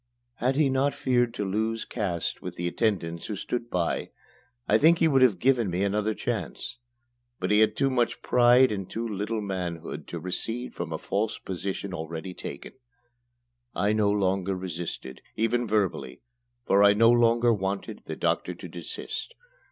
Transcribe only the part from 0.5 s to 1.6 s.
he not feared to